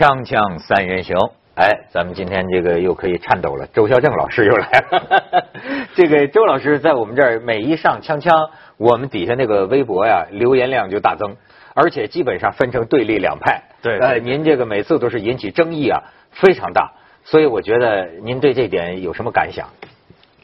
[0.00, 1.14] 锵锵三人行，
[1.56, 3.66] 哎，咱们今天这个又可以颤抖了。
[3.66, 5.44] 周孝正老师又来了。
[5.94, 11.36] 这个周老师在我们这儿每一上锵锵，我们底下那个微博呀，留言量就大增，
[11.74, 13.62] 而且基本上分成对立两派。
[13.82, 16.90] 对呃，您这个每次都是引起争议啊，非常大。
[17.22, 19.68] 所以我觉得您对这点有什么感想？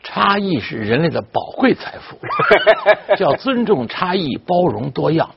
[0.02, 2.18] 差异是人类的宝贵财富，
[3.16, 5.30] 叫尊重差异，包容多样。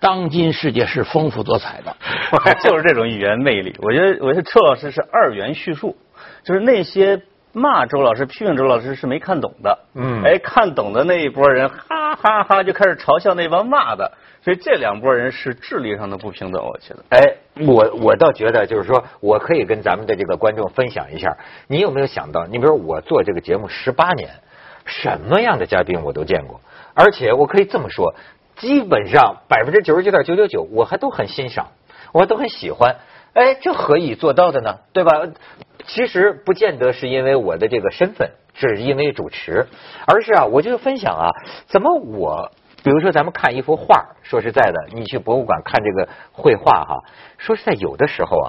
[0.00, 1.94] 当今世界是丰富多彩的，
[2.64, 3.76] 就是这种语言魅力。
[3.82, 5.96] 我觉得，我觉得周老师是二元叙述，
[6.42, 14.12] 就是那些骂周老师、批评周老师是没看懂的，嗯哎，看懂的那一波人，哈哈哈就开始嘲笑那帮骂的，
[14.42, 17.04] 所以这两拨人是智力上的不平等，我觉得。
[17.10, 22.46] 哎，我我倒觉得就是说，我可以跟咱们的这个观众分享一下，你有没有想到？
[22.46, 24.30] 你比如我做这个节目十八年，
[24.86, 26.60] 什么样的嘉宾我都见过，
[26.94, 28.14] 而且我可以这么说，
[28.60, 31.68] 基本上百分之九十九点九九九，我还都很欣赏，
[32.12, 32.96] 我都很喜欢。
[33.32, 34.80] 哎，这何以做到的呢？
[34.92, 35.12] 对吧？
[35.86, 39.66] 其实不见得是因为我的这个身份，是因为主持，
[40.06, 41.30] 而是啊，我就分享啊，
[41.66, 42.52] 怎么我，
[42.84, 46.98] 比如说咱们看一幅画，说实在的，你去博物馆看这个绘画哈，
[47.38, 48.48] 说实在，有的时候啊，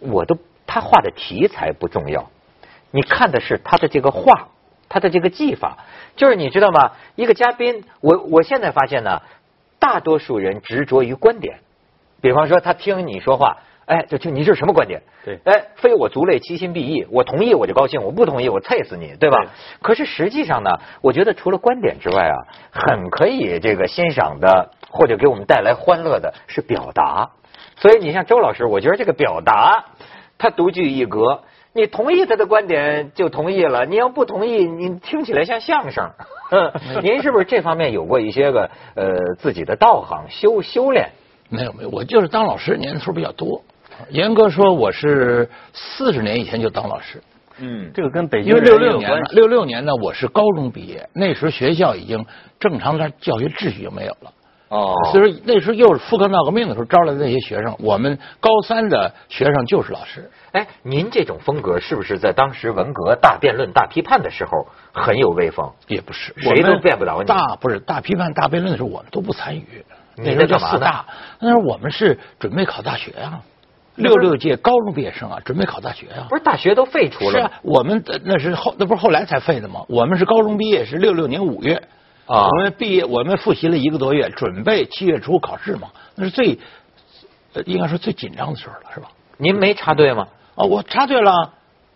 [0.00, 2.30] 我都他画的题材不重要，
[2.90, 4.48] 你看的是他的这个画，
[4.88, 5.78] 他的这个技法，
[6.16, 6.92] 就是你知道吗？
[7.16, 9.22] 一个嘉宾，我我现在发现呢，
[9.78, 11.58] 大多数人执着于观点，
[12.20, 13.58] 比方说他听你说话。
[13.88, 15.00] 哎，就听你这是什么观点？
[15.24, 17.06] 对哎，非我族类，其心必异。
[17.10, 19.38] 我同意我就高兴，我不同意我踩死你，对吧？
[19.40, 19.48] 对
[19.80, 22.36] 可是实际上呢，我觉得除了观点之外啊，
[22.70, 27.30] 很可以这个欣赏的或者给我们带来欢乐的是表达。
[27.76, 29.86] 所以你像周老师，我觉得这个表达
[30.36, 31.44] 他独具一格。
[31.72, 36.10] 你同意他的观点就同意了，你要不同意，你听起来像相声。
[37.02, 41.10] 您是不是这方面有过一些个呃自己的道行修修炼？
[41.50, 43.62] 没有没有，我就是当老师年头比较多。
[44.10, 47.22] 严格说，我是四十年以前就当老师，
[47.58, 49.26] 嗯，这个跟北京因为人六六年呢。
[49.32, 52.24] 六六年呢，我是高中毕业，那时候学校已经
[52.58, 54.32] 正常的教学秩序就没有了。
[54.68, 60.30] 哦所以说那时候又是富克闹革命的时候招来的那些学生，我们高三的学生就是老师。
[60.52, 65.70] 哎，您这种风格是不是在当时文革大辩论、大批判的时候很有威风？
[65.86, 69.84] 也不是，谁都辩不了你大不是大批判、大辩论的时候，我们都不参与。
[70.16, 71.04] 你那时候叫在干嘛呢四大，
[71.40, 73.40] 那时候我们是准备考大学啊，
[73.96, 76.26] 六六届高中毕业生啊，准备考大学啊。
[76.28, 79.84] 不是大学都废除了吗是啊，我们的那是后那不是后来才废的吗？
[79.88, 81.74] 我们是高中毕业是六六年五月，
[82.26, 86.58] 啊我们毕业我们复习了一个多月，准备七月初考试嘛，那是最
[87.52, 89.08] 呃应该说最紧张的时候了，是吧？
[89.36, 90.26] 您没插队吗？
[90.58, 91.52] 啊，我插队了，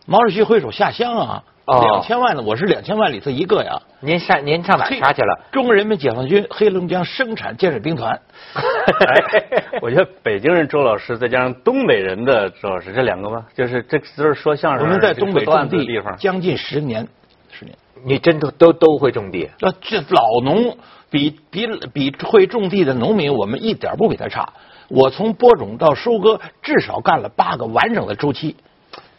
[0.07, 3.83] 毛主席挥手下乡啊，哦两千万呢我是两千万里头一个呀。
[3.99, 5.41] 您上您上哪儿插去了？
[5.51, 8.21] 中国人民解放军黑龙江生产建设兵团。
[8.55, 16.17] 哎，我觉得北京人周老师再加上东北人的周老师，这两个吗，就是这都是说相声、我们在东北种地地方。
[16.17, 17.09] 将近十年，
[17.51, 17.77] 十年。
[18.05, 19.51] 你真的都都会种地？
[19.61, 20.77] 啊，这老农
[21.11, 24.53] 比比比会种地的农民，我们一点不比他差。
[24.93, 28.57] 我从播种到收割，至少干了八个完整的周期。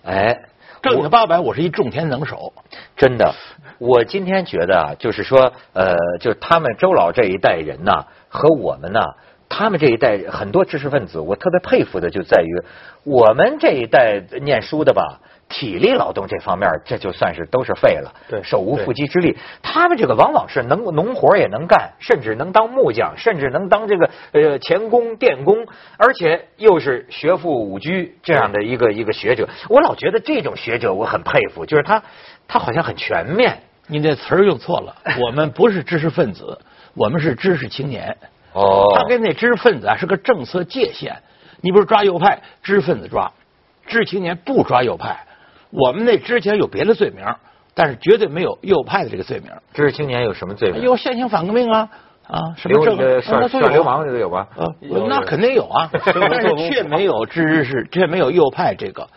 [0.03, 0.37] 哎，
[0.83, 2.53] 正经八百，我是一种田能手。
[2.95, 3.33] 真的，
[3.79, 8.99] 我今天觉得啊，就是说，呃，就是他们周老这一代人呐，和我们呢，
[9.49, 12.63] 他们这一代很多知识分子，我特别佩服的就在于，
[13.03, 15.21] 我们这一代念书的吧。
[15.49, 19.37] 体力劳动这方面，这就算是都是废了，对手无缚鸡之力。
[19.61, 25.67] 他们这个往往是能农活也能干，甚至能当木匠，甚至能当这个呃钳工、电工，
[25.97, 27.91] 而且又是学富五车
[28.23, 29.47] 这样的一个一个学者。
[29.69, 32.01] 我老觉得这种学者我很佩服，就是他
[32.47, 33.59] 他好像很全面。
[33.85, 34.95] 你这词儿用错了，
[35.27, 36.59] 我们不是知识分子，
[36.95, 38.17] 我们是知识青年。
[38.53, 41.15] 哦他跟那知识分子啊是个政策界限。
[41.61, 43.31] 你不是抓右派，知识分子抓，
[43.85, 45.25] 知识青年不抓右派。
[45.73, 47.25] 我们那之前有别的罪名，
[47.73, 49.51] 但是绝对没有右派的这个罪名。
[49.73, 50.81] 知识青年有什么罪名？
[50.83, 51.89] 有现行反革命啊
[52.27, 54.47] 啊，什么流这个呃耍那都有耍流氓这个有吧？
[54.55, 59.07] 啊有，那肯定有啊， 但是却没有知识，却没有右派这个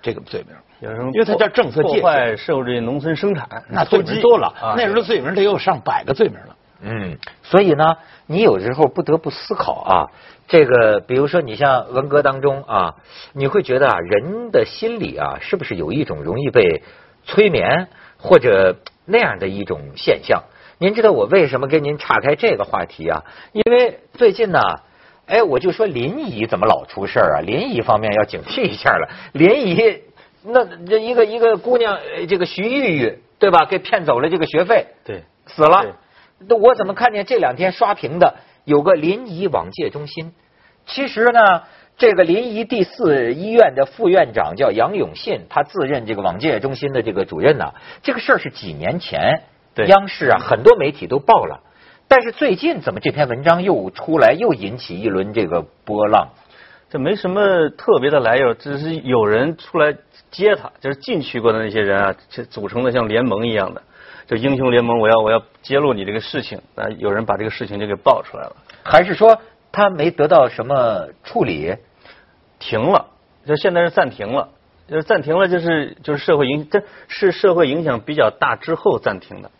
[0.00, 0.56] 这个罪名。
[0.80, 4.74] 有什么因为它叫政策界破坏限，社会农村生产，那罪名多了啊。
[4.76, 6.56] 那时候罪名得有上百个罪名了。
[6.80, 7.96] 嗯，所以呢，
[8.26, 10.06] 你有时候不得不思考啊，
[10.48, 12.96] 这个比如说你像文革当中啊，
[13.32, 16.82] 你会觉得啊，人的心理啊，是不是有一种容易被
[17.24, 17.86] 催眠
[18.16, 20.42] 或者那样的一种现象？
[20.78, 23.24] 您知道我为什么跟您岔开这个话题啊？
[23.52, 24.60] 因为最近呢。
[25.30, 27.40] 哎，我就说临沂怎么老出事儿啊？
[27.42, 29.10] 临沂方面要警惕一下了。
[29.34, 30.00] 临沂
[30.42, 33.66] 那这一个一个姑娘，呃这个徐玉玉对吧？
[33.66, 35.84] 给骗走了这个学费，对，死了。
[36.38, 38.36] 那我怎么看见这两天刷屏的
[38.68, 40.34] 有个临沂网戒中心？
[40.84, 41.62] 其实呢，
[41.96, 47.72] 这个临沂第四医院的副院长叫杨永信，他自任这个网戒中心的这个主任呢。
[48.02, 49.42] 这个事儿是几年前，
[49.74, 51.62] 对央视啊很多媒体都报了，
[52.08, 56.28] 但是最近怎么这篇文章又出来，又引起一轮这个波浪？
[56.90, 59.94] 这没什么特别的来由，只是有人出来
[60.30, 63.82] 接他，就是进去过的那些人啊，就组成的像联盟一样的，
[64.28, 69.40] 就英雄联盟，我要我要揭露你这个事情，啊，有人把这个事情就给爆出来了，还是说
[69.72, 71.74] 他没得到什么处理？
[72.58, 73.06] 停了，
[73.46, 74.50] 就现在是暂停了，
[74.86, 79.50] 就是暂停了，就是就是社会影，这是社会影响比较大之后暂停的。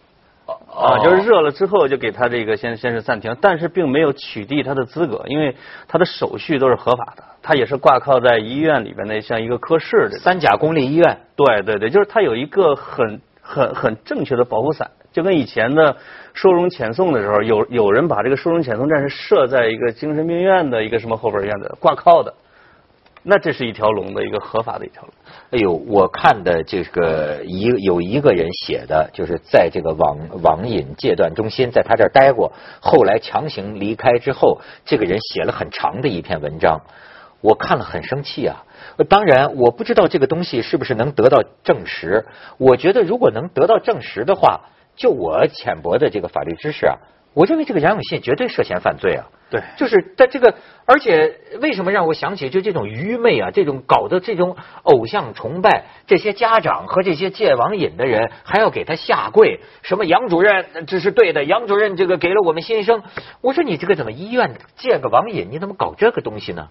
[0.75, 5.55] 啊，就是热了之后就给他这个先先是暂停，但是并没有取缔他的资格，因为
[5.87, 10.19] 他的手续都是合法的，他也是挂靠在医院里边的像一个科室的。
[10.19, 15.97] 三甲公立医院，对对对，就是他有一个很很很正确的保护伞，就跟以前的
[16.35, 22.35] 收容遣送的时候，有有人把这个收容遣送站是设在一个精神病院的一个什么后边院的挂靠的，
[23.23, 25.11] 那这是一条龙的一个合法的一条龙。
[25.51, 36.83] 哎呦，我看的这个一有一个人写的，就是在这个网网瘾戒断中心，在他这儿待过，后来强行离开之后，这个人写了很长的一篇文章，
[37.41, 38.65] 我看了很生气啊。
[39.09, 42.27] 当然，我不知道这个东西是不是能得到证实。
[42.59, 44.61] 我觉得如果能得到证实的话，
[44.97, 46.97] 就我浅薄的这个法律知识啊，
[47.35, 49.27] 我认为这个杨永信绝对涉嫌犯罪啊。
[49.51, 63.03] 对，就是在这个，而且为什么让我想起就这种愚昧啊，这种搞的这种偶像崇拜，这些家长和这些戒网瘾的人还要给他下跪，什么杨主任这是对的，杨主任这个给了我们新生。
[63.41, 66.69] 我说你这个怎么医院戒个网瘾，你怎么搞这个东西呢？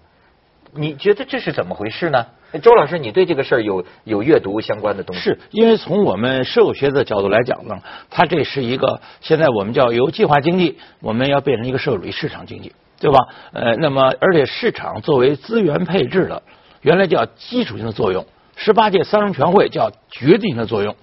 [0.74, 2.26] 你觉得这是怎么回事呢？
[2.62, 5.20] 周老师，你对这个事儿有有阅读相关的东西？
[5.20, 7.78] 是因为从我们社会学的角度来讲呢，
[8.08, 13.18] 它这是一个现在我们叫由计划经济，我们要变成一个社会主义市场经济，对吧？
[13.52, 16.42] 呃，那么而且市场作为资源配置的，
[16.80, 18.24] 原来叫基础性的作用，
[18.56, 20.96] 十八届三中全会叫决定性的作用，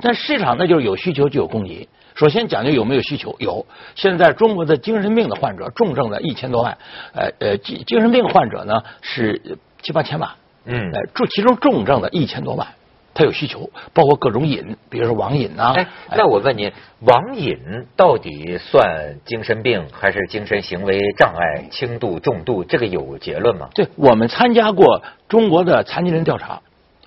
[0.00, 1.88] 但市场那就是有需求就有供给。
[2.20, 3.64] 首先讲究有没有需求，有。
[3.94, 6.76] 现在中国的精神病的患者，重症的一千多万，
[7.14, 10.32] 呃呃，精精神病患者呢是七八千万，
[10.66, 12.68] 嗯呃，重其中重症的一千多万，
[13.14, 16.70] 他有需求，包括各种瘾，比如说网瘾呐、哎，那我问你，
[17.06, 17.56] 网瘾
[17.96, 21.68] 到底算精神病还是精神行为障碍？
[21.70, 23.70] 轻度、重度，这个有结论吗？
[23.74, 26.60] 对，我们参加过中国的残疾人调查，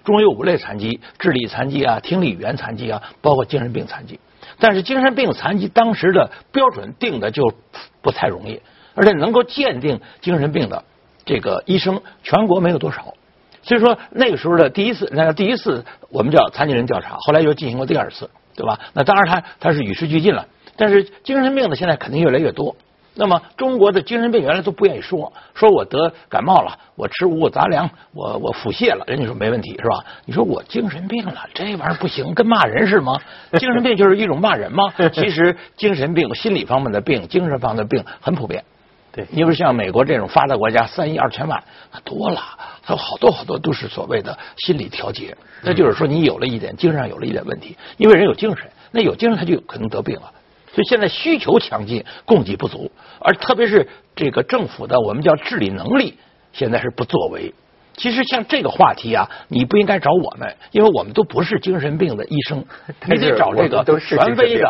[0.04, 4.20] 中国有五类残疾：智力残疾啊、听力语言残疾啊，包括精神病残疾。
[4.64, 7.54] 但是精神病残疾当时的标准定的就
[8.02, 8.62] 不太容易，
[8.96, 10.86] 而且能够鉴定精神病的
[11.26, 13.14] 这个医生全国没有多少。
[13.62, 18.80] 所以说那个时候的第一次，那第一次我们叫残疾人调查，后来又进行过第二次，对吧？
[18.94, 22.78] 那当然他他是与时俱进了，但是精神病的现在肯定越来越多。
[23.16, 30.04] 那么中国的精神病原来都不愿意说，说我得感冒了，我吃五谷杂粮，我我腹泻了，人家说没问题是吧？
[30.26, 33.20] 你说我精神病了，这玩意儿不行，跟骂人是吗？
[33.60, 34.94] 精神病就是一种骂人吗？
[35.14, 38.64] 其实精神病、心理方面的病、精神方面的病很普遍。
[39.12, 41.64] 对你比如像美国这种发达国家，三亿二千万，
[41.94, 42.42] 那多了，
[42.82, 45.38] 还有好多好多都是所谓的心理调节。
[45.62, 50.32] 那就是说，你有了一点精神上有了一点问题，因为人有精神，那有精神他就有可能得病了。
[50.74, 56.18] 所以现在需求强劲，供给不足，而特别是这个政府的我们叫治理能力，
[56.52, 57.54] 现在是不作为。
[57.96, 62.66] 其实像这个话题啊，你不应该找我们，因为我们都不是精神病的医生，
[63.06, 64.68] 你得找这个权威的精神病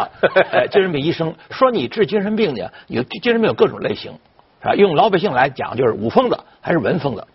[0.52, 1.34] 呃精神病医生。
[1.50, 4.12] 说你治精神病呢，有精神病有各种类型，
[4.62, 4.76] 是吧？
[4.76, 7.26] 用老百姓来讲，就是武疯子还是文疯子。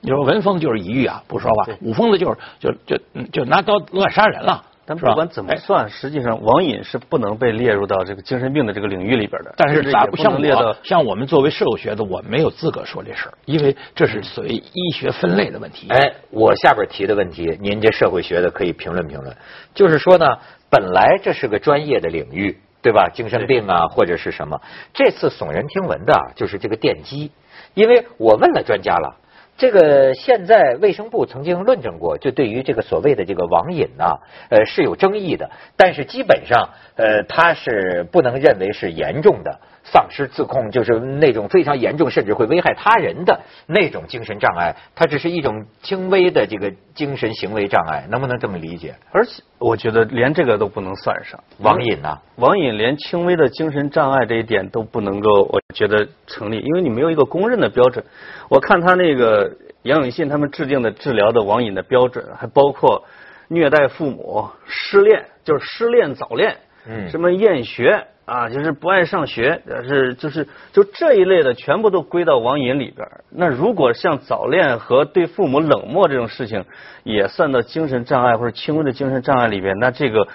[0.00, 4.64] 你说文疯就是抑郁啊，不说话；武疯子就是就就嗯就拿刀乱杀人了？
[4.86, 9.52] 但不管怎么哎算，实际上网瘾是不能被列入到这个精神病的这个领域里边的。
[9.56, 15.88] 但是甚至也不像能列到我，像我们作为社会学的，我没有资格说这事儿，因为这是属于医学分类的问题。
[15.90, 19.36] 哎，我下边提的问题，您这社会学的可以评论评论。
[19.74, 20.24] 就是说呢，
[20.70, 23.10] 本来这是个专业的领域，对吧？
[23.12, 24.60] 精神病啊，或者是什么？
[24.94, 27.32] 这次耸人听闻的啊，就是这个电击，
[27.74, 29.16] 因为我问了专家了。
[29.56, 34.18] 这个现在卫生部曾经论证过，就对于这个所谓的这个网瘾呐、
[34.50, 39.60] 呃是有争议的，但是基本上呃它是不能认为是严重的。
[39.92, 48.96] 丧失自控，就是那种非常严重甚至会危害他人的那种精神障碍，它只是一种轻微的这个精神行为障碍，能不能这么理解？
[49.12, 58.04] 而且我觉得连这个都不能算上网瘾呐、网瘾连轻微的精神障碍这一点都不能够，我觉得成立，因为你没有一个公认的标准。
[58.48, 63.04] 我看他那个杨永信他们制定的治疗的网瘾的标准，还包括
[63.48, 66.56] 虐待父母、失恋，就是失恋早恋，
[66.88, 73.06] 嗯什么厌学，啊，就是不爱上学，是就是就这一类的，全部都归到网瘾里边。
[73.30, 76.64] 那如果像早恋和对父母冷漠这种事情，
[77.04, 80.26] 也算到精神障碍或者轻微的精神障碍里边，那这个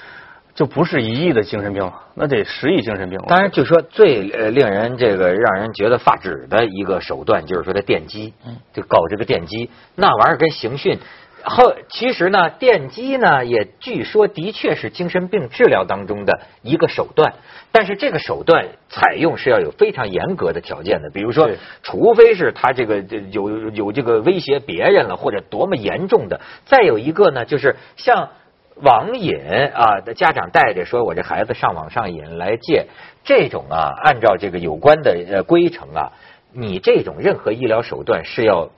[0.55, 3.25] 就不是一亿的精神病了，那得十亿精神病了。
[3.27, 8.33] 当然，就说最呃令人这个让人觉得发指的一个手段，就是说他电击，
[8.74, 10.98] 就搞这个电击，那玩意儿跟刑讯。
[11.43, 17.33] 后其实呢，电击呢也据说的确是精神病治疗当中的一个手段，
[17.71, 21.50] 但是这个手段采用是要有非常严格的条件的，比如说，
[21.83, 23.00] 除非是他这个
[23.31, 26.41] 有有这个威胁别人了，或者多么严重的。
[26.65, 28.29] 再有一个呢，就是像
[28.75, 29.36] 网瘾
[29.74, 32.88] 啊，家长带着说我这孩子上网上瘾来戒
[33.24, 36.12] 这种啊，按照这个有关的呃规程啊，
[36.53, 38.69] 你这种任何医疗手段是要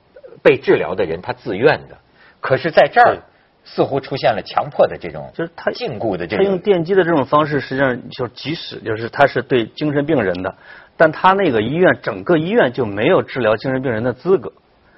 [0.42, 1.98] 被治疗的人他自愿的。
[2.44, 3.22] 可是在这儿
[3.64, 6.58] 似乎出现了强迫的这种，就是他禁锢的这种他用。
[6.58, 10.54] 电击的这种方式，实际上就即使就是他是对精神病人的，
[10.98, 14.52] 但他那个医院整个医院就没有治疗精神病人的资格，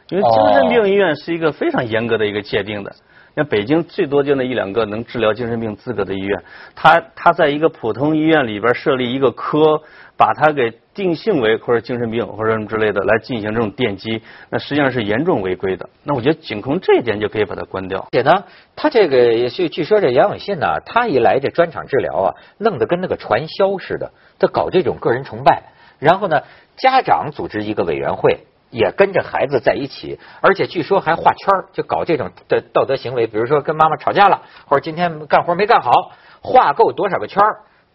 [0.09, 2.93] 因为精神病医院是一个非常严格的一个界定的。
[3.37, 6.43] 像北京最多就那一两个能治疗精神病资格的医院，
[6.75, 9.83] 他他在一个普通医院里边设立一个科，
[10.17, 15.89] 把它给定性为或者精神病或者什么之类的来进行这种电击，那实际上是严重违规的。
[16.05, 18.01] 那我觉得仅凭这一点就可以把它关掉。
[18.01, 18.45] 而且呢，
[18.75, 25.65] 他这个也是据说这杨永信呢，他一来这专场治疗啊，弄得跟那个传销似的，他搞这种个人崇拜，
[25.99, 26.43] 然后呢，
[26.77, 28.47] 家长组织一个委员会。
[28.69, 36.11] 也跟着孩子在一起，而且据说还画圈，就搞这种的道德行为，比如说跟妈妈吵架了，或者今天干活没干好，
[36.43, 37.41] 画够多少个圈，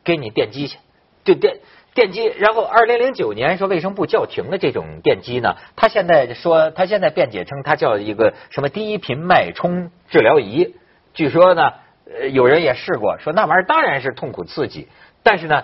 [0.05, 0.79] 给你电击去，
[1.25, 1.59] 就电
[1.93, 2.25] 电机。
[2.25, 10.75] 然后二零零九年说卫生部叫停了这种电机呢，他现在说他现在辩解称它叫一个什么低频脉冲治疗仪，
[11.13, 11.73] 据说呢，
[12.19, 14.87] 呃，有人也试过，说那玩意儿当然是痛苦刺激，
[15.23, 15.63] 但是呢，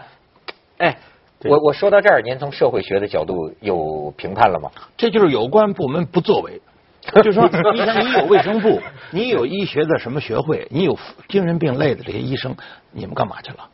[0.77, 0.97] 哎。
[1.45, 4.71] 我我说到这儿，您从社会学的角度有评判了吗？
[4.97, 6.59] 这就是有关部门不作为。
[7.23, 8.81] 就说你想，你有卫生部，
[9.11, 10.97] 你有医学的什么学会，你有
[11.29, 12.55] 精神病类的这些医生，
[12.91, 13.69] 你们干嘛去了？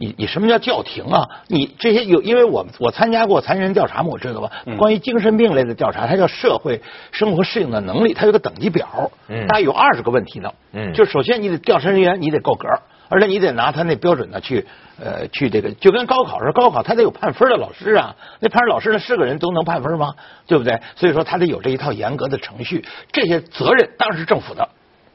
[0.00, 1.28] 你你什么叫叫停啊？
[1.46, 4.50] 你这些有，因为我我参加过残疾人调查嘛，我知道吧？
[4.64, 6.80] 嗯关于精神病类的调查，它叫社会
[7.12, 10.50] 生活适应的能力，它有个等级表，嗯大概有二十个问题呢。
[10.72, 12.66] 嗯就首先你得调查人员，你得够格，
[13.10, 14.66] 而且你得拿他那标准呢去
[14.98, 20.14] 呃去这个，就跟高考似的，高考他得有判分的老师啊，那判分老师呢是个人都能判分吗？
[20.46, 20.80] 对不对？
[20.96, 24.66] 所以说他得有这一套严格的程序，这些责任当然是政府的，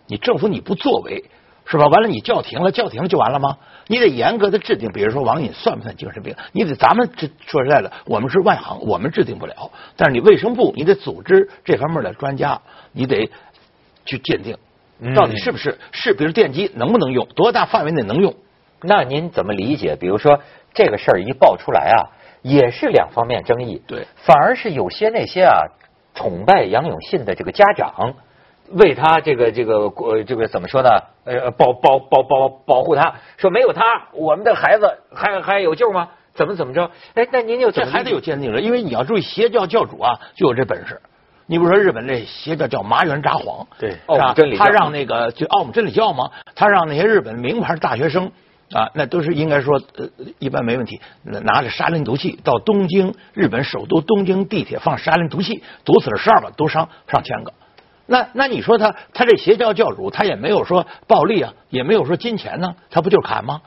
[0.05, 1.25] 你政府你不作为。
[1.65, 1.87] 是吧？
[1.87, 3.57] 完了，你叫停了，叫停了就完了吗？
[3.87, 6.35] 你得严格的制定，比如说网瘾算不算精神病？
[6.51, 9.71] 你得咱们这说实在的，我们是外行，我们制定不了。
[9.95, 13.29] 但是你卫生部，你得组织这方面的专家，你得
[14.05, 14.57] 去鉴定，
[15.15, 18.35] 到底是不是是，比如电击能不能用，多大范围内能用？
[18.81, 19.95] 那您怎么理解？
[19.95, 20.39] 比如说
[20.73, 21.97] 这个事儿一爆出来啊，
[22.41, 23.81] 也是两方面争议。
[23.87, 25.65] 对反而是有些那些啊
[26.13, 28.13] 崇拜杨永信的这个家长，
[28.71, 30.89] 为他这个这个呃这个怎么说呢？
[31.25, 36.09] 呃，保保保保保护他，说没有他，我们的孩子还还有救吗？
[36.33, 36.91] 怎么怎么着？
[37.13, 41.01] 哎，那您就这还得有鉴定人，因为你要注意，邪教教主啊就有这本事。
[41.47, 48.31] 你比如说日本这邪教叫麻原札幌，对是吧他让那个就奥姆真理教嘛，他让那些日本名牌大学生
[48.71, 50.07] 啊，那都是应该说呃
[50.39, 57.53] 一般没问题，拿着沙林毒气到东京日本首都东京地铁放沙林毒气，毒死了十二个，毒伤上千个。
[58.07, 63.61] 那那你说他他这邪教教主他也没有说暴力啊，也没有说金钱呢、他不就是砍吗？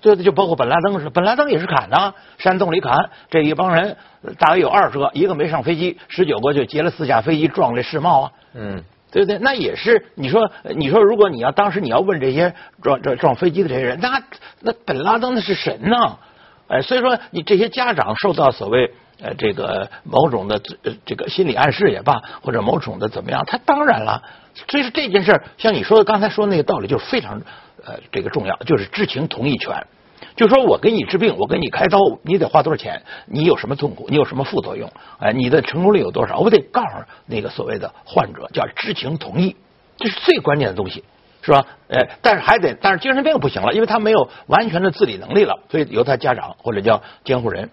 [0.00, 9.38] 对对，就包括本拉登是，本拉登也是砍呐、山洞里砍，这一帮人呃大约有二十个，一个没上飞机，十九个就劫了四架飞机撞这世贸啊，嗯对不对？
[9.38, 14.22] 那也是你说你说，如果你要当时你要问这些撞撞撞飞机的这些人，那
[14.60, 16.16] 那本拉登那是神呐、
[16.68, 24.22] 哎，所以说你这些家长受到所谓呃这个某种的呃这个心理暗示也罢，或者某种的怎么样，他当然了，
[24.68, 27.40] 所以说这件事儿，像你说的刚才说那个道理，就是非常
[27.84, 29.86] 呃这个重要，就是知情同意权。
[30.36, 33.02] 就说我给你治病，我给你开刀，你得花多少钱？
[33.26, 34.06] 你有什么痛苦？
[34.08, 34.90] 你有什么副作用？
[35.18, 36.38] 哎，你的成功率有多少？
[36.38, 36.88] 我得告诉
[37.26, 39.56] 那个所谓的患者，叫知情同意，
[39.96, 41.04] 这是最关键的东西，
[41.42, 41.66] 是吧？
[41.88, 47.70] 呃，但是还得，但是精神病不行了，因为他没有完全的自理能力了，所以由他家长或者叫监护人。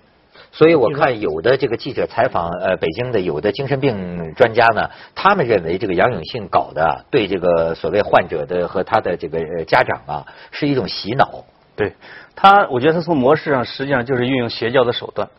[0.58, 11.46] 所以我看有的这个记者采访呃北京的有的精神病专家呢，他们认为这个杨永信搞的啊对这个所谓患者的和他的这个呃家长啊是一种洗脑。
[11.76, 11.94] 对
[12.36, 15.30] 他，我觉得他从模式上实际上就是运用邪教的手段，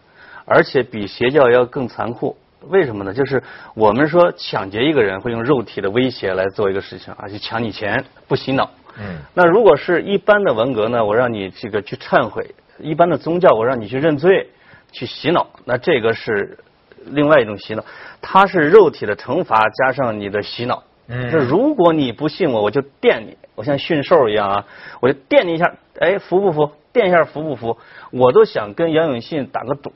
[0.44, 2.36] 而且比邪教要更残酷。
[2.68, 3.12] 为什么呢？
[3.12, 3.42] 就是
[3.74, 8.70] 我们说抢劫一个人会用肉体的威胁来做一个事情，而且抢你钱不洗脑。
[9.00, 14.48] 嗯那如果是一般的文革呢，我让你这个去忏悔，一般的宗教，我让你去认罪，
[14.92, 16.58] 去洗脑，那这个是
[17.06, 17.84] 另外一种洗脑，
[18.20, 20.82] 它是肉体的惩罚加上你的洗脑。
[21.10, 24.66] 嗯这如果你不信我，我就电你，我像驯兽一样啊，
[25.00, 26.70] 我就电你一下，哎，服不服？
[26.92, 27.78] 电一下服不服？
[28.10, 29.92] 我都想跟杨永信打个赌，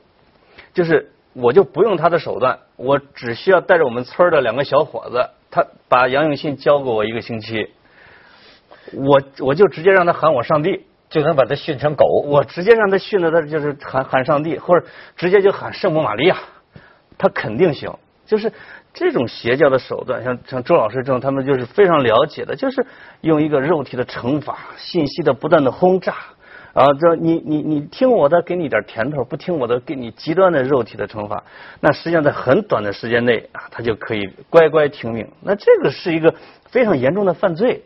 [0.73, 7.69] 就是我就不用他的手段，我只需要带着我们村儿的两个小伙子，他把杨永信交给我一个星期，
[8.93, 12.05] 我我就直接让他喊我上帝，就能把他训成狗。
[12.25, 16.37] 我直接让他训的他就是喊喊上帝，或者直接就喊圣母玛利亚，
[17.17, 17.93] 他肯定行。
[18.25, 18.51] 就是
[18.93, 22.83] 这种邪教的手段，像像周老师这种，他们就是非常了解的，就是
[23.21, 26.15] 用一个肉体的惩罚，信息的不断的轰炸。
[26.73, 31.43] 啊，这你你你听我的，给你点甜头；不听我的，给你极端的肉体的惩罚。
[31.79, 35.29] 那实际上在很短的时间内啊，他就可以乖乖听命。
[35.41, 36.33] 那这个是一个
[36.71, 37.83] 非常严重的犯罪。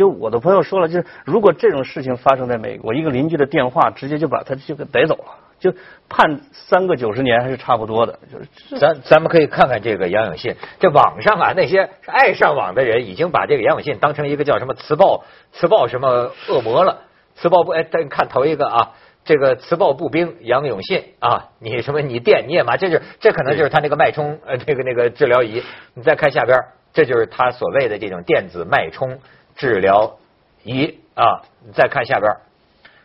[0.00, 5.24] 就我的朋友说了，就是如果这种事情发生在美国，一个邻居的电话直接就把他就给逮走了，
[5.58, 5.74] 就
[6.08, 8.18] 判三个九十年还是差不多的。
[8.32, 17.02] 就是咱咱们可以看看这个杨永信，这网上啊那些爱上网的人已经把这个杨永信当成一个叫什么磁暴磁暴什么恶魔了，
[17.34, 18.92] 磁暴不哎，咱看头一个啊，
[19.22, 26.58] 这个磁暴步兵杨永信啊，你什么你电你也麻，这就这可能就是他那个脉冲呃那个那个治疗仪，你再看下边，
[26.94, 29.18] 这就是他所谓的这种电子脉冲
[29.60, 30.16] 治疗
[30.62, 32.32] 仪啊，你再看下边，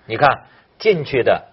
[0.05, 0.43] 你看
[0.79, 1.43] 进去的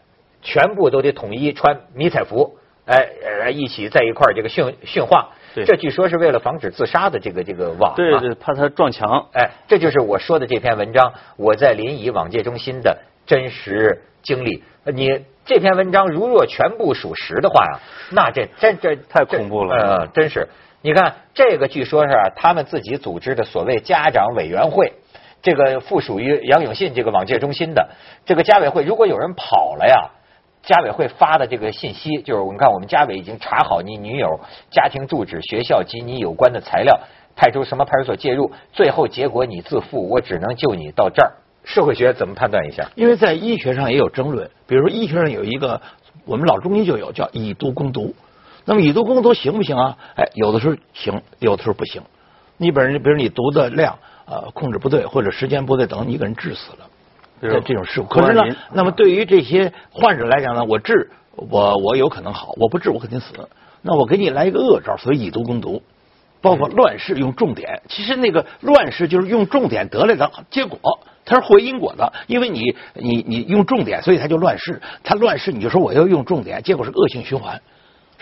[0.43, 2.57] 全部都得统一穿迷彩服，
[2.87, 3.09] 哎，
[3.43, 5.31] 呃一起在一块儿这个训训话。
[5.57, 7.97] 对这据说是为了防止自杀的这个这个网、啊。
[7.97, 9.27] 对对，怕他撞墙。
[9.33, 14.63] 哎，这就是我说的这篇文章，我在临沂网戒中心的真实经历。
[14.85, 17.81] 呃你这篇文章如若全部属实的话呀，
[18.13, 20.47] 那这真这太恐怖了呃，真是。
[20.83, 24.93] 你看这个，据说是他们自己组织的所谓家长委员会，
[25.41, 27.89] 这个附属于杨永信这个网戒中心的
[28.27, 30.11] 这个家委会，如果有人跑了呀。
[30.65, 34.39] 家委会发的这个信息，就是我们看我们家委已经查好你女友
[34.71, 37.01] 家庭住址、学校及你有关的材料，
[37.35, 41.33] 派出什么派出所介入，最后结果你自负，我只能救你到这儿。
[41.65, 42.89] 社会学怎么判断一下？
[42.95, 45.83] 因为在医学上也有争论，比如说医学上有一个，
[46.25, 48.15] 我们老中医就有叫以毒攻毒。
[48.65, 49.97] 那么以毒攻毒行不行啊？
[50.17, 52.03] 哎，有的时候行，有的时候不行。
[52.57, 56.89] 你本人比如你毒的量呃控制不对，或者时间不对，等你给人治死了。
[57.41, 58.07] 这这种事故。
[58.07, 63.33] 可是呢那么对于这些患者来讲呢，我治我我有可能好，我不治我肯定死。
[63.81, 65.83] 那我给你来一个恶招，所以以毒攻毒，
[66.41, 67.83] 包括乱世用重点。
[67.89, 72.13] 其实那个乱世就是用重点得来的结果，它是会因果的。
[72.29, 74.81] 因为你你你用重点，所以它就乱世。
[75.03, 77.61] 它乱世你就说我要用重点，结果是恶性循环。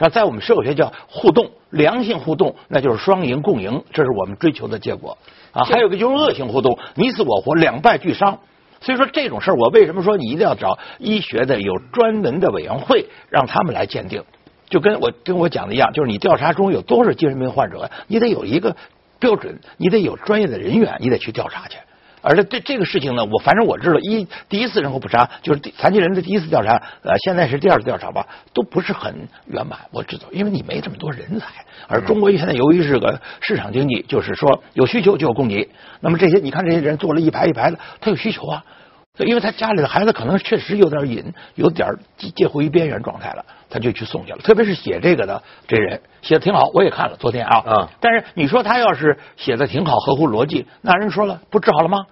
[0.01, 0.09] 是吧？
[0.09, 5.19] 在我们社会学叫互动，良性互动，那就是双赢共赢，这是我们追求的结果
[5.53, 5.65] 啊。
[5.65, 8.39] 还有一个就是恶性互动，你死我活，两败俱伤。
[8.81, 14.25] 所以说这种事儿，我为什么说你一定要找医学的有专门的委员会，让他们来鉴定？
[14.71, 18.75] 就跟我跟我讲的一样，就是你调查中有多少精神病患者，你得有一个
[19.19, 21.77] 标准，你得有专业的人员，你得去调查去。
[22.23, 29.79] 而且这这个事情呢，我反正我知道，一第一次人口普查就是残疾人的第一次调查，呃，现在是第二次调查吧，都不是很圆满。
[29.91, 31.47] 我知道，因为你没这么多人才，
[31.89, 35.69] 而中国现在由于是个市场经济，就是说有需求就有供给。
[36.01, 38.65] 那么这些你看这些人坐了一排一排的，他有需求啊。
[39.19, 44.39] 因为他家里的孩子可能确实有点瘾，有点介介乎于边缘状态了，他就去送去了。
[44.39, 47.63] 特别是写这个的这人写的挺好，我也看了昨天啊。
[47.67, 52.05] 嗯但是你说他要是写的挺好，合乎逻辑，那人说了，不治好了吗？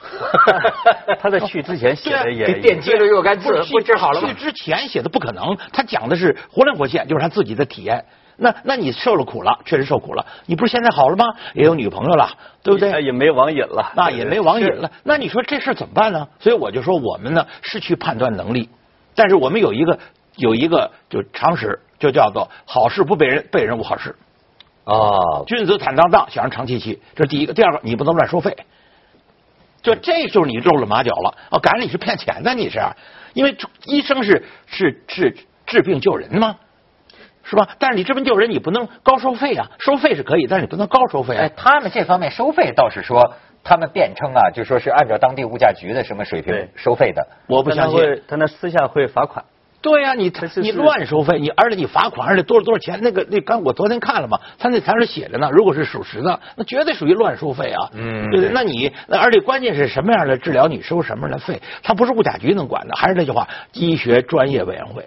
[1.20, 4.34] 他在去之前写的也给电击了若干次，不不治好了吗去？
[4.34, 8.04] 之前写的不可能，他讲的是活灵活现，就是他自己的体验。
[8.40, 10.24] 那那你受了苦了，确实受苦了。
[10.46, 11.24] 你不是现在好了吗？
[11.54, 12.30] 也有女朋友了，
[12.62, 13.02] 对不对？
[13.02, 14.88] 也没网瘾了，那也没网瘾了。
[15.02, 16.28] 那你说这事怎么办呢？
[16.38, 18.68] 所以我就说我们呢失去判断能力，
[19.18, 19.98] 但是我们有一个
[20.36, 24.14] 有一个就常识，就叫做好事不被人，被人无好事。
[24.84, 27.52] 哦，君子坦荡荡，小人长戚戚，这是第一个。
[27.52, 28.56] 第二个，你不能乱收费。
[29.82, 32.78] 就这就是你露了马脚了哦，赶上你是骗钱的，你是，
[33.34, 36.56] 因为医生是是是治病救人吗？
[37.42, 37.68] 是吧？
[37.80, 41.42] 但是你治病救人，你不能高收费啊，收费是可以，但是你不能高收费啊。
[41.42, 47.26] 哎，他们这方面收费倒是说，他们辩称啊，就说是按照当地物价局的什么水平收费的。
[47.46, 48.22] 我不相信。
[48.26, 49.44] 他那私下会罚款。
[49.80, 52.98] 对呀、你你乱收费，你而且你罚款，而且多少多少钱？
[53.00, 57.88] 那个那刚我昨天看了嘛，他那条上写着呢，如果是属实的，那绝对属于乱收费啊。
[57.92, 58.50] 嗯对不对？
[58.52, 62.96] 那你那而且关键是什么样的治疗，你收什么样的费，他不是物价局能管的。
[62.96, 65.06] 还是那句话，医学专业委员会，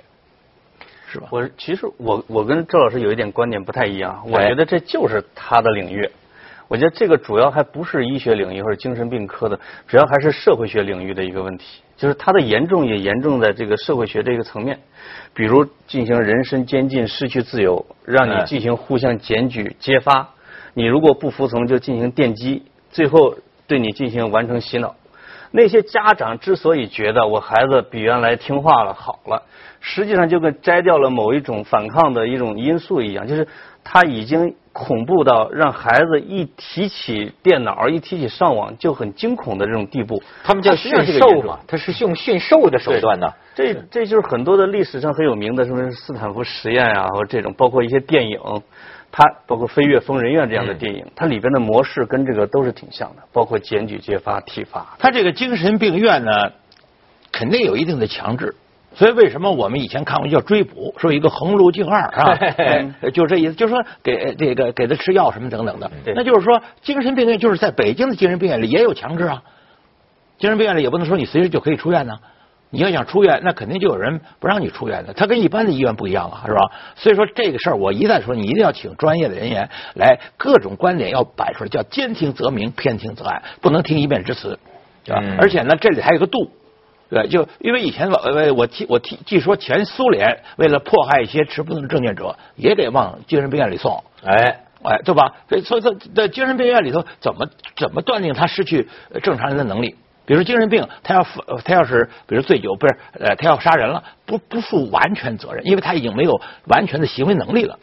[1.11, 1.27] 是吧？
[1.31, 6.09] 我其实我我跟周老师有一点观点不太一样，我哎觉得这就是他的领域。
[6.71, 11.81] 我觉得这个主要还不是医学领域或者精神病科的，主要还是社会学领域的一个问题。
[11.97, 14.79] 就是它的严重也严重在这个社会学这个层面，
[15.33, 20.29] 比如进行人身监禁、失去自由，让你进行互相检举、揭发，
[20.73, 23.35] 你如果不服从就进行电击，最后
[23.67, 24.95] 对你进行完成洗脑。
[25.51, 29.43] 那些家长之所以觉得我孩子比原来听话了、好了，
[29.81, 33.45] 实际上就跟摘掉了某一种反抗的一种因素一样，就是
[33.83, 40.21] 他已经恐怖到让孩子一提起电脑、一提起上网就很惊恐的这种地步。
[40.43, 43.33] 他们叫驯兽嘛，他是用驯兽的手段呢。
[43.53, 48.39] 这这就是很多的历史上很有名的什么斯坦福实验啊，或这种，包括一些电影，
[49.11, 54.95] 它包括《飞越疯人院》这样的电影，它里边的模式跟这个都是挺像的，包括检举、揭发、体罚。
[54.99, 56.31] 他这个精神病院呢，
[57.29, 58.55] 肯定有一定的强制。
[58.93, 65.89] 所以为什么我们以前看过叫追捕，说一个横路径二啊， 哎就这意思，就是说给这个给他吃药什么等等的。
[66.15, 69.43] 那就是说精神病院就是在北京的精神病院里也有强制啊，
[70.37, 72.19] 精神病院里也不能说你随时就可以出院呢。
[72.73, 75.11] 你要想出院，那肯定就有人不让你出院的。
[75.11, 76.71] 他跟一般的医院不一样啊，是吧？
[76.95, 84.57] 所以说这个事儿，我一再说，你一定要请专业的人员来，各种观点要摆出来，叫兼听则明，偏听则暗，不能听一面之词，
[85.05, 85.19] 是吧？
[85.21, 86.49] 嗯而且呢，这里还有个度。
[87.11, 94.01] 对，就因为以前我呃我听我听据说前苏联为了迫害一些持不同政见者，也得往精神病院里送。
[94.23, 95.35] 哎，哎，对吧？
[95.49, 97.45] 所以，所以，在在精神病院里头，怎么
[97.75, 99.97] 怎么断定他失去呃正常人的能力？
[100.25, 101.27] 比如说精神病，他要
[101.65, 107.77] 他要是比如醉酒，不是呃他要杀人了，不不负完全责任，因为他已经没有完全的行为能力了。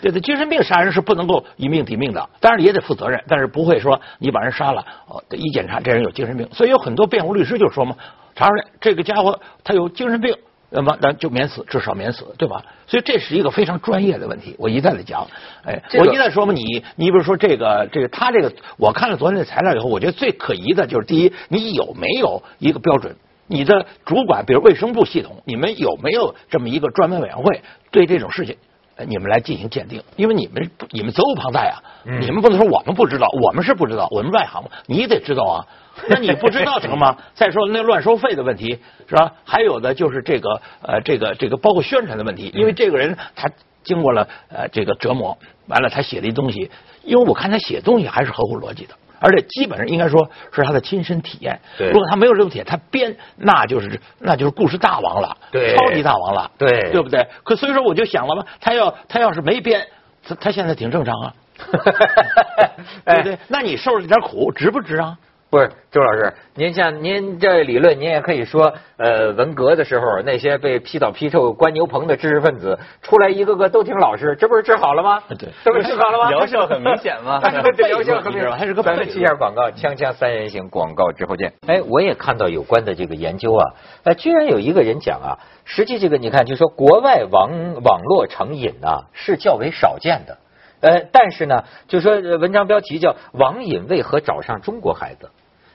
[0.00, 7.96] 对对，精神病杀人是不能够以命抵命的，当然也得负责任，但是不会说你把人杀了，哦，一检查这人有精神病，所以有很多辩护律师就说嘛，
[8.34, 10.36] 查出来这个家伙他有精神病，
[10.70, 12.64] 那么那就免死，至少免死，对吧？
[12.86, 15.26] 所以这是一个非常专业的问题，我一再的讲，
[15.64, 23.16] 哎，这个我一再说嘛，你你比如说这个这个他这个，我看了昨天的材料以后，我觉得最可疑的就是第一，你有没有一个标准？
[23.52, 28.56] 你的主管，比如卫生部系统，你们有没有这么一个专门委员会对这种事情？
[29.00, 35.66] 呃你们来进行鉴定，因为你们不你们责无旁贷啊，嗯你们不能说我们不知道，我们是不知道，我们外行嘛，你得知道啊。
[36.08, 37.16] 那你不知道成吗？
[37.34, 39.32] 再说那乱收费的问题是吧？
[39.44, 43.50] 还有的就是这个呃这个这个包括宣传的问题，因为这个人他
[43.82, 45.36] 经过了呃这个折磨，
[45.66, 46.70] 完了他写的一东西，
[47.04, 48.94] 因为我看他写东西还是合乎逻辑的。
[49.20, 51.60] 而且基本上应该说是他的亲身体验。
[51.78, 57.26] 对如果他没有这种体验，他编那就是那就是故事大王了，对超级大王了，对对不对？
[57.44, 59.86] 可所以说我就想了嘛，他要他要是没编，
[60.26, 61.34] 他他现在挺正常啊，
[63.04, 63.38] 对不对？
[63.48, 65.16] 那你受了这点苦，值不值啊？
[65.50, 75.20] 不是周老师，您像您这理论，您也可以说，呃，文革的时候那些被批倒批臭关牛棚的知识分子出来，一个个都挺老实，这不是治好了吗？
[75.28, 76.30] 对这不是治好了吗？
[76.30, 77.50] 疗效很明显嘛对，
[77.90, 81.52] 疗效很明显，还是个咱们悖去一下广告，锵锵三人行，广告之后见。
[81.66, 87.50] 哎，我也看到有关的这个研究啊，呃，居然有一个人讲啊，实际这个你看，就说国外网
[87.82, 90.38] 网络成瘾啊是较为少见的。
[90.82, 95.28] 呃，但是呢，就说呃文章标题叫“网瘾为何找上中国孩子”，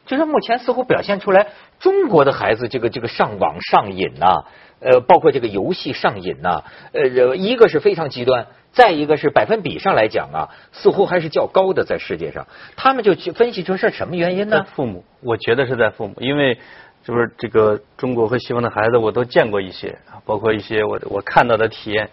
[0.05, 1.47] 就是目前似乎表现出来
[1.79, 4.45] 中国的孩子这个这个上网上瘾呐、
[4.79, 6.63] 呃，包括这个游戏上瘾呐、
[6.93, 12.47] 呃，一个是非常极端，再一个是百分比上来讲啊，似乎还是较高的在世界上。
[12.75, 14.65] 他们就去分析出是什么原因呢？
[14.75, 16.59] 父母，我觉得是在父母，因为
[17.05, 22.09] 就是这个中国和西方的孩子，我都见过一些，啊包括一些我我看到的体验。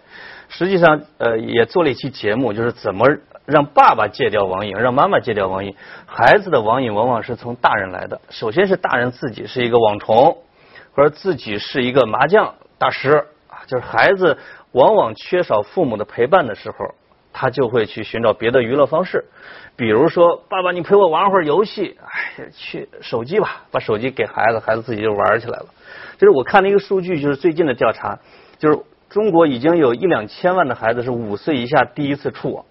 [0.49, 3.07] 实际上，呃，也做了一期节目，就是怎么
[3.45, 5.75] 让爸爸戒掉网瘾，让妈妈戒掉网瘾。
[6.05, 10.37] 孩子的网瘾往往是从大人来的，首先是大人自己是一个网虫，
[10.93, 14.37] 或者自己是一个麻将大师啊，就是孩子
[14.73, 16.77] 往往缺少父母的陪伴的时候，
[17.33, 19.25] 他就会去寻找别的娱乐方式，
[19.75, 25.65] 比如说，爸爸，你陪我玩会儿游戏，哎，去手机吧，把手机给孩子，孩子自己就玩起来了。
[26.17, 28.19] 就是我看了一个数据，就是最近的调查，
[28.59, 32.63] 就是中国已经有一两千万的孩子是五岁以下第一次触网，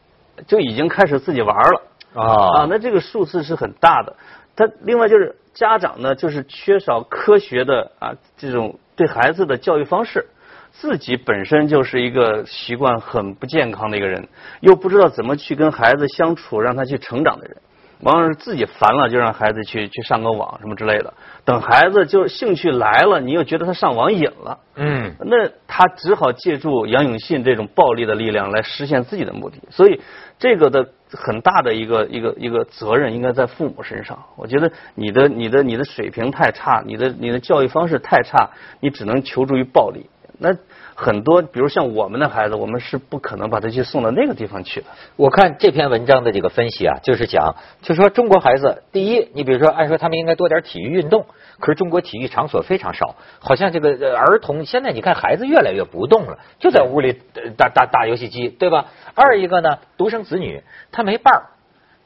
[0.47, 1.83] 就已经开始自己玩了。
[2.15, 4.15] 啊，那这个数字是很大的。
[4.55, 10.27] 他另外就是家长呢，就是缺少科学的啊这种对孩子的教育方式，
[10.73, 14.27] 自己本身就是一个习惯很不健康的一个人，
[14.61, 17.57] 又不知道怎么去跟孩子相处，让他去成长的人，
[18.01, 21.15] 往往是自己烦了就让孩子去去上个网什么之类的。
[21.45, 29.59] 等孩子就是兴趣来了，你又觉得他上网瘾了，嗯，那他只好借助杨永信这种暴力的力量来实现自己的目的。
[29.71, 30.01] 所以，
[30.39, 34.19] 这个的很大的一个一个一个责任应该在父母身上。
[34.37, 40.07] 我觉得你的你的你的水平太差，你的你的教育方式太差，你只能求助于暴力。
[40.43, 40.57] 那
[40.95, 44.87] 很多，比如像我们的孩子，我们是不可能把他去送到那个地方去的。
[45.17, 51.25] 我看这篇文章的这个分析啊，就是讲，就说中国孩子，第一，你比如说，按说他们应该多点体育运动，
[51.61, 58.87] 可是中国体育场所非常少，好像这个呃儿童现在你看孩子越来越不动了，就在屋里呃打打打游戏机，对吧？
[59.15, 61.43] 二一个呢，独生子女他没伴儿，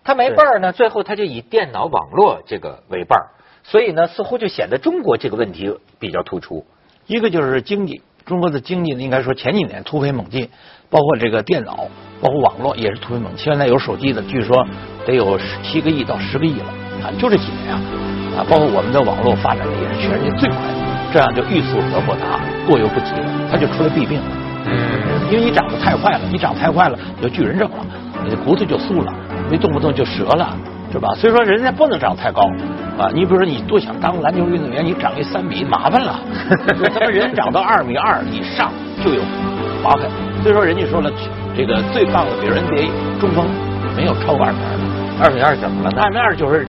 [0.05, 3.27] 他没伴儿呢，最后他就以电脑网络这个为伴儿，
[3.65, 6.67] 所以呢，似乎就显得中国这个问题比较突出。
[7.07, 10.49] 一个就是经济，中国的经济呢，应该说前几年突飞猛进，
[10.91, 11.87] 包括这个电脑，
[12.21, 13.45] 包括网络也是突飞猛进。
[13.45, 14.67] 现在有手机的，据说
[15.07, 16.67] 得有十七个亿到十个亿了
[17.05, 17.81] 啊，就这几年啊
[18.37, 20.75] 啊，包括我们的网络发展的也是全世界最快的，
[21.13, 23.13] 这样就欲速则不达，过犹不及，
[23.49, 24.27] 它就出来弊病了。
[25.31, 27.87] 因为你长得太快了，你长太快了有巨人症了，
[28.25, 29.15] 你的骨头就酥了，
[29.49, 30.57] 你动不动就折了，
[30.91, 31.15] 是吧？
[31.15, 32.43] 所以说人家不能长太高
[32.99, 33.09] 啊。
[33.15, 36.19] 你比如说你多想当篮球运动员，你长一三米麻烦了，
[36.95, 38.71] 他们人长到二米二以上
[39.05, 39.23] 就有
[39.83, 40.11] 麻烦。
[40.43, 41.11] 所以说人家说了，
[41.57, 43.45] 这个最棒的比如 NBA 中锋
[43.97, 44.85] 没有超过二米二的。
[45.25, 46.03] 二米二怎么了呢？
[46.03, 46.67] 二米二就是